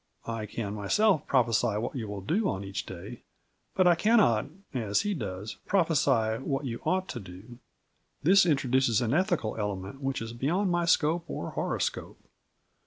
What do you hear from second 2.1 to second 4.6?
do on each day, but I cannot,